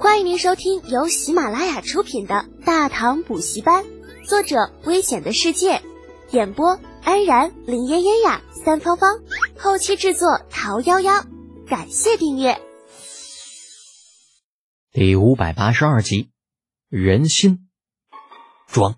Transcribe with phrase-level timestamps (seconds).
[0.00, 3.84] 欢迎您收听由喜马拉雅出品的《大唐补习班》，
[4.24, 5.82] 作者：危险的世界，
[6.30, 9.18] 演播：安然、林嫣嫣呀、三芳芳，
[9.58, 11.24] 后期制作：桃夭夭。
[11.66, 12.60] 感谢订阅。
[14.92, 16.30] 第五百八十二集，
[16.88, 17.66] 人心
[18.68, 18.94] 装，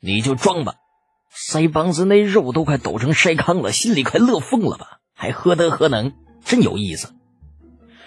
[0.00, 0.74] 你就装吧，
[1.32, 4.98] 腮帮子那肉都快抖成筛糠了，心里快乐疯了吧？
[5.14, 6.12] 还何德何能？
[6.44, 7.14] 真有意思。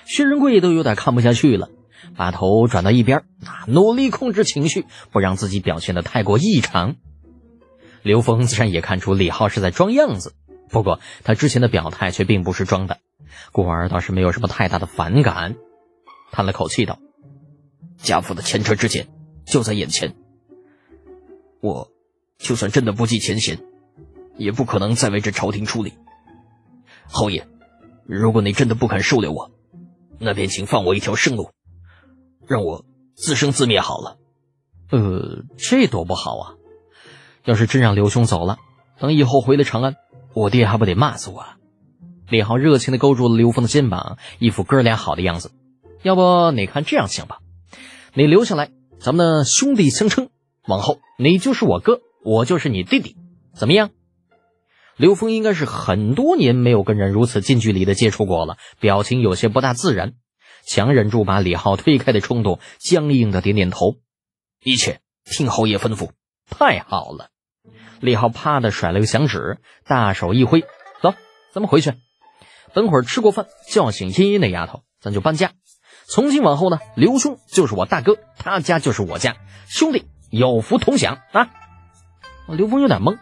[0.06, 1.70] 薛仁贵都有点看不下去了，
[2.16, 6.96] 把头转到一边，啊，努力控制情绪，不让自己表现的太过异常。
[8.04, 10.36] 刘峰自然也看出李浩是在装样子，
[10.70, 13.00] 不过他之前的表态却并不是装的，
[13.52, 15.56] 故而倒是没有什么太大的反感，
[16.32, 17.00] 叹了口气道。
[17.98, 19.08] 家父的前车之鉴
[19.46, 20.16] 就在眼前，
[21.62, 21.92] 我
[22.38, 23.60] 就算真的不计前嫌，
[24.38, 25.94] 也不可能再为这朝廷出力。
[27.08, 27.48] 侯爷，
[28.06, 29.52] 如果你真的不肯收留我，
[30.20, 31.52] 那便请放我一条生路，
[32.48, 32.86] 让我
[33.16, 34.18] 自生自灭好了。
[34.92, 36.54] 呃，这多不好啊！
[37.44, 38.58] 要是真让刘兄走了，
[39.00, 39.96] 等以后回了长安，
[40.34, 41.46] 我爹还不得骂死我？
[42.30, 45.52] 李浩热情的勾住了刘峰的肩膀，一副哥俩好的样子。
[46.02, 47.40] 要不你看这样行吧？
[48.14, 50.30] 你留下来，咱们兄弟相称，
[50.68, 53.16] 往后你就是我哥，我就是你弟弟，
[53.54, 53.90] 怎么样？
[54.98, 60.14] 刘峰应该是很多年没有跟人如此近距离的接触过了，表情有些不大自然，
[60.66, 63.98] 强忍住把李浩推开的冲动，僵硬的点点头，
[64.64, 66.10] 一切听侯爷吩咐。
[66.50, 67.30] 太好了！
[68.00, 70.62] 李浩啪的甩了个响指，大手一挥，
[71.02, 71.14] 走，
[71.54, 71.94] 咱们回去。
[72.74, 75.54] 等会儿吃过饭，叫醒茵茵那丫头，咱就搬家。
[76.08, 81.50] 从今往后呢，刘兄就是我大哥，他家就是我家，兄弟有福同享啊！
[82.48, 83.18] 刘峰有点懵，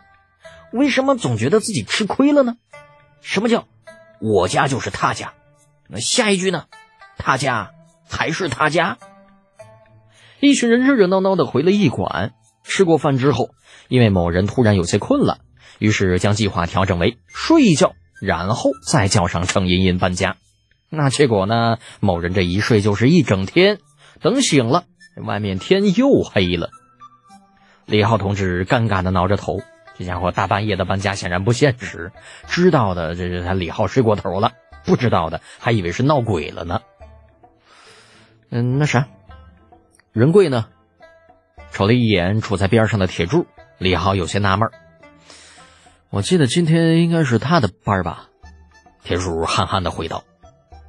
[0.71, 2.58] 为什么总觉得自己吃亏了呢？
[3.21, 3.67] 什么叫
[4.19, 5.33] 我家就是他家？
[5.88, 6.66] 那下一句呢？
[7.17, 7.72] 他家
[8.09, 8.97] 还是他家？
[10.39, 12.33] 一群人热热闹闹的回了驿馆，
[12.64, 13.52] 吃过饭之后，
[13.88, 15.39] 因为某人突然有些困了，
[15.80, 20.36] 于是将计划调整为睡一觉，然后再叫上程茵茵搬家。
[20.89, 21.77] 那结果呢？
[22.02, 23.80] 某人这一睡就是一整天，
[24.21, 24.83] 等醒了，
[25.26, 26.70] 外面天又黑了。
[27.86, 29.61] 李浩同志尴尬的挠着头，
[29.98, 32.11] 这家伙大半夜的搬家显然不现实。
[32.48, 34.49] 知道的，这是他李浩睡过头了；
[34.86, 36.82] 不知道的，还以为是闹鬼了呢。
[38.55, 39.08] 嗯，那啥，
[40.11, 40.67] 仁贵呢？
[41.71, 43.47] 瞅了一眼杵在边上的铁柱，
[43.80, 44.69] 李浩有些纳闷
[46.11, 48.30] 我记得今天应该是他的班吧？
[49.03, 50.23] 铁柱憨憨的回道。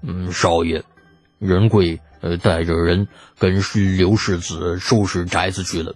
[0.02, 0.82] 嗯，少爷，
[1.38, 3.08] 仁贵呃带着人
[3.38, 3.62] 跟
[3.96, 5.94] 刘世子收拾宅子去了，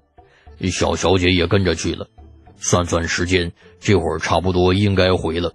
[0.72, 2.08] 小小姐也跟着去了。
[2.56, 5.52] 算算时间，这会儿差不多应该回了。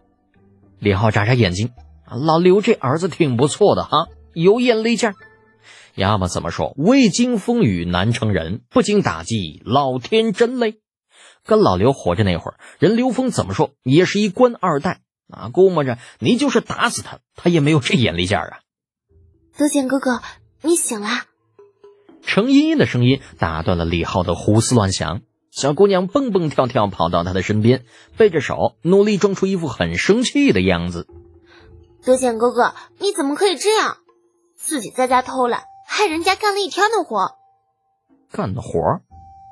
[0.77, 1.71] 李浩眨眨眼睛，
[2.07, 5.15] 老刘这儿子挺不错的哈，有眼力劲儿。
[5.95, 10.79] 要么怎么说，未经风雨难成人，不经打击老天真嘞。
[11.45, 15.01] 跟老刘活着那会儿，人刘峰怎么说也是一官二代。
[15.29, 18.59] 啊，估摸着你就是打死他，他也没有这眼力见儿啊！
[19.57, 20.21] 德简哥哥，
[20.61, 21.07] 你醒了。
[22.21, 25.21] 程茵茵的声音打断了李浩的胡思乱想。
[25.49, 27.83] 小姑娘蹦蹦跳跳跑到他的身边，
[28.17, 31.07] 背着手，努力装出一副很生气的样子。
[32.03, 33.97] 德简哥哥，你怎么可以这样？
[34.55, 35.63] 自己在家偷懒，
[35.95, 37.35] 害人家干了一天的活。
[38.31, 39.01] 干的活？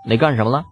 [0.08, 0.64] 你干什么了？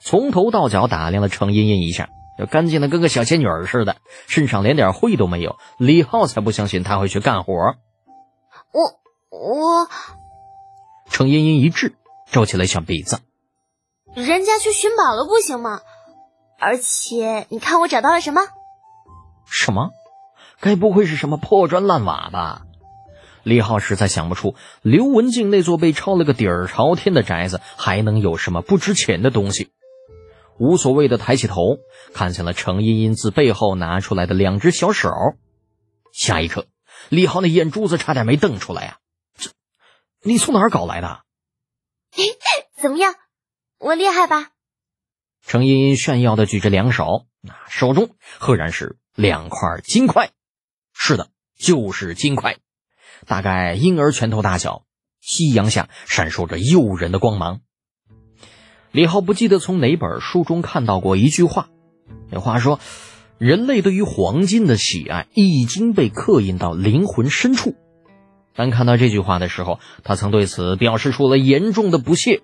[0.00, 2.08] 从头到脚打量了程茵茵一下。
[2.36, 5.58] 就干净的跟个小仙女儿似的，身上连点灰都没有。
[5.78, 7.52] 李浩才不相信他会去干活。
[8.72, 9.88] 我我，
[11.08, 11.94] 程茵茵一滞，
[12.32, 13.20] 皱起了小鼻子。
[14.14, 15.82] 人家去寻宝了，不行吗？
[16.58, 18.40] 而且你看我找到了什么？
[19.44, 19.90] 什么？
[20.60, 22.62] 该不会是什么破砖烂瓦吧？
[23.50, 29.72] 李浩实在想不出刘文静那座被抄了个底儿朝天的宅子还能有什么不值钱的东西。
[30.56, 31.78] 无所谓的抬起头，
[32.14, 35.10] 看向了程茵茵自背后拿出来的两只小手。
[36.12, 36.68] 下一刻，
[37.08, 38.98] 李浩那眼珠子差点没瞪出来呀！
[39.36, 39.50] 这，
[40.22, 41.22] 你从哪儿搞来的？
[42.80, 43.16] 怎么样，
[43.80, 44.50] 我厉害吧？
[45.44, 50.30] 程茵茵炫耀的举着两手，那手中赫然是两块金块。
[50.92, 52.58] 是的，就是金块，
[53.26, 54.84] 大概婴儿拳头大小，
[55.20, 57.60] 夕阳下闪烁着诱人的光芒。
[58.90, 61.68] 李浩不记得从哪本书中看到过一句话，
[62.30, 62.80] 那话说，
[63.38, 67.74] 人类对于黄金的喜爱已经被刻印到灵魂深处。
[68.54, 72.42] 当看到这句话的时候，他曾对此表示出了严重的不屑。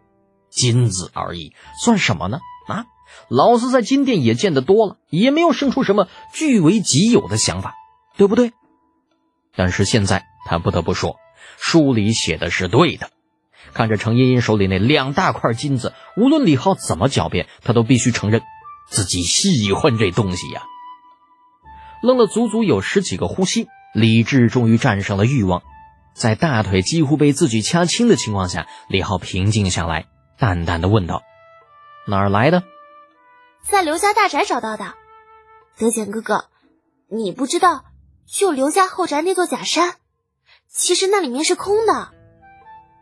[0.49, 2.39] 金子而已，算什么呢？
[2.69, 2.87] 啊，
[3.29, 7.75] 老子在金店也见得多了，也没有生出什么据为己有的想法，
[8.17, 8.53] 对不对？
[9.57, 11.17] 但是现在他不得不说，
[11.59, 13.11] 书里写的是对的。
[13.75, 18.41] 看着程茵茵手里那两大块金子，无论李浩怎么狡辩，他都必须承认
[18.89, 20.63] 自己喜欢这东西呀。
[22.03, 25.63] 愣了足足有十几个呼吸，理智终于战胜了欲望。
[26.15, 30.07] 在大腿几乎被自己掐青的情况下，李浩平静下来，
[30.39, 31.23] 淡淡的问道
[32.09, 32.63] ：“哪儿来的
[33.63, 34.95] ？”“在刘家大宅找到的。
[35.77, 36.47] ”“德简哥哥，
[37.11, 37.85] 你不知道，
[38.27, 39.97] 就刘家后宅那座假山，
[40.69, 42.11] 其实那里面是空的。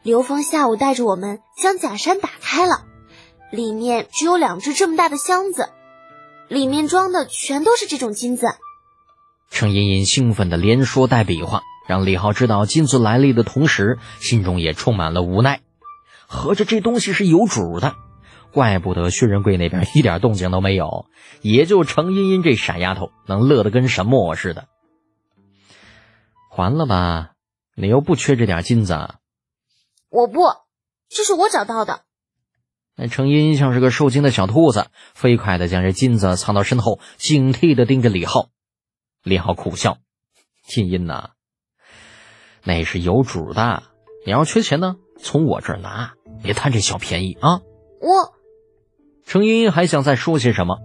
[0.03, 2.85] 刘峰下午带着我们将假山打开了，
[3.51, 5.71] 里面只有两只这么大的箱子，
[6.49, 8.47] 里面装的全都是这种金子。”
[9.51, 11.63] 程茵茵兴奋的连说带比划。
[11.87, 15.61] 让李浩知道金子来历的同时，心中也充满了无奈。
[16.27, 17.95] 合着这东西是有主的，
[18.53, 21.05] 怪不得薛仁贵那边一点动静都没有，
[21.43, 24.65] 也就程茵茵这傻丫头能乐得跟什么似的。
[26.49, 27.33] 还了吧，
[27.75, 28.95] 你又不缺这点金子。
[30.09, 30.41] 我不，
[31.09, 32.03] 这是我找到的。
[32.97, 38.51] 那程茵茵像是个受惊的小兔子，飞快的将这金子藏到身后，警惕的盯着李浩。
[39.25, 39.99] 李浩苦笑
[40.63, 41.31] ：“金茵呐。”
[42.63, 43.83] 那是有主的，
[44.25, 47.61] 你要缺钱呢，从我这儿拿，别贪这小便宜啊！
[48.01, 48.35] 我，
[49.27, 50.79] 程茵茵还想再说些什么，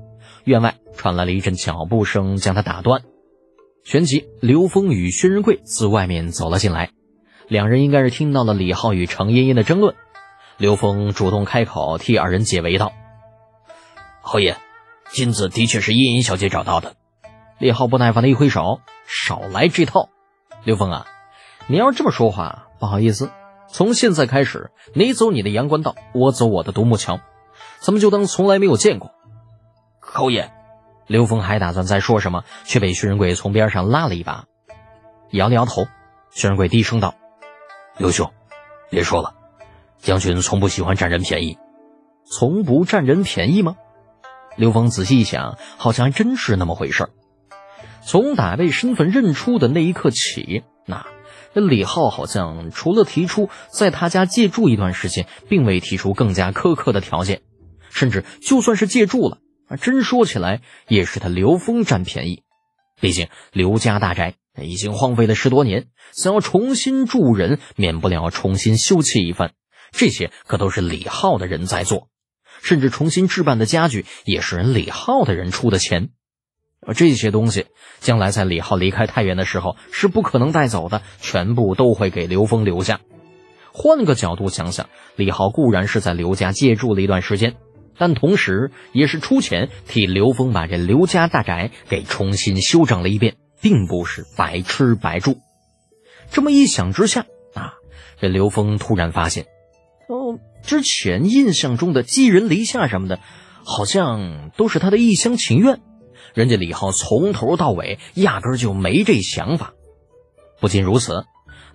[0.43, 3.03] 院外传来了一阵脚步声，将他打断。
[3.83, 6.91] 旋即，刘峰与薛仁贵自外面走了进来，
[7.47, 9.95] 两人应该是听到了李浩与程茵茵的争论。
[10.57, 12.91] 刘峰主动开口替二人解围道
[14.21, 14.57] ：“侯爷，
[15.09, 16.95] 金子的确是茵茵小姐找到的。”
[17.57, 20.09] 李浩不耐烦的一挥手：“少来这套，
[20.63, 21.07] 刘峰啊！”
[21.67, 23.31] 你要是这么说话，不好意思，
[23.69, 27.19] 从现在开始，你走你的阳关道，我走我的独木桥，
[27.79, 29.11] 咱们就当从来没有见过。
[29.99, 30.51] 侯爷，
[31.09, 34.45] 刘峰还打算再说什么，却被薛仁贵从边上拉了一把，
[35.31, 35.87] 摇了摇头。
[36.29, 37.15] 薛仁贵低声道
[37.97, 38.31] ：“刘兄，
[38.91, 39.33] 别说了，
[39.97, 41.57] 将军从不喜欢占人便宜，
[42.25, 43.75] 从不占人便宜吗？”
[44.55, 47.09] 刘峰仔细一想，好像还真是那么回事儿。
[48.03, 51.07] 从打被身份认出的那一刻起，那。
[51.55, 57.41] 这李浩好像除了提出在他家借住一段时间，并未提出更加苛刻的条件，
[57.89, 59.39] 甚至就算是借住了，
[59.69, 62.43] 啊，真说起来也是他刘峰占便宜。
[62.99, 69.53] 毕竟刘家大宅已经荒废了十多年，想要重新住人，免不了重新修葺一番，
[69.91, 72.09] 这些可都是李浩的人在做，
[72.61, 76.09] 甚至重新置办的家具也是人李浩的人出的钱。
[76.81, 77.67] 而这些东西，
[77.99, 82.99] 将来在李浩离开太原的时候是不可能带走的，全部都会给刘峰留下。
[83.71, 87.55] 换个角度想想，李浩固然是在刘家借住了一段时间，
[87.99, 95.37] 但同时也是出钱替刘峰把这刘家大宅给重新修整了一遍，并不是白吃白住。
[96.31, 97.73] 这么一想之下，啊，
[98.21, 99.45] 这刘峰突然发现，
[100.07, 103.19] 哦，之前印象中的寄人篱下什么的，
[103.65, 105.81] 好像都是他的一厢情愿。
[106.33, 109.73] 人家李浩从头到尾压根就没这想法。
[110.61, 111.25] 不仅如此，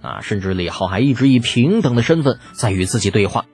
[0.00, 3.44] 啊，甚至李浩还一直以平等的身份在与自己对话。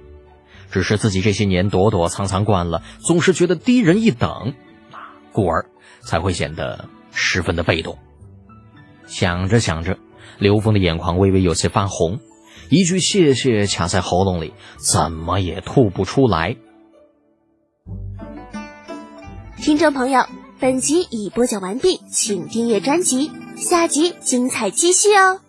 [0.71, 4.55] 只是自己这些年躲躲藏藏惯了，总是觉得低人一等，
[4.93, 5.67] 啊，故而
[6.03, 7.99] 才会显得十分的被动。
[9.07, 9.99] 想着想着，
[10.39, 12.21] 刘峰的眼眶微微有些发红，
[12.71, 16.57] 一句谢谢卡在喉咙里，怎么也吐不出来。
[19.57, 20.25] 听众朋友。
[20.61, 25.41] 本集已播讲完毕，请订阅专辑，下集精彩继续哦。